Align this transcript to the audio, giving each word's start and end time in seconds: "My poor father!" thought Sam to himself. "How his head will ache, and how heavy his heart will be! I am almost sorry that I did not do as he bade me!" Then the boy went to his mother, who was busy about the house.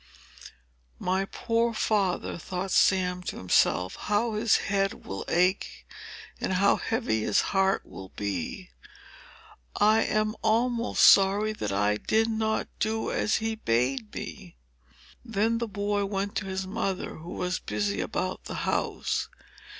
"My 0.97 1.25
poor 1.25 1.75
father!" 1.75 2.39
thought 2.39 2.71
Sam 2.71 3.21
to 3.21 3.37
himself. 3.37 3.95
"How 3.97 4.33
his 4.33 4.55
head 4.57 5.05
will 5.05 5.23
ache, 5.27 5.87
and 6.39 6.53
how 6.53 6.77
heavy 6.77 7.21
his 7.21 7.41
heart 7.53 7.85
will 7.85 8.09
be! 8.09 8.71
I 9.75 10.01
am 10.01 10.35
almost 10.41 11.03
sorry 11.03 11.53
that 11.53 11.71
I 11.71 11.97
did 11.97 12.31
not 12.31 12.67
do 12.79 13.11
as 13.11 13.35
he 13.35 13.53
bade 13.53 14.11
me!" 14.15 14.55
Then 15.23 15.59
the 15.59 15.67
boy 15.67 16.05
went 16.05 16.33
to 16.37 16.45
his 16.47 16.65
mother, 16.65 17.17
who 17.17 17.33
was 17.33 17.59
busy 17.59 18.01
about 18.01 18.45
the 18.45 18.55
house. 18.65 19.29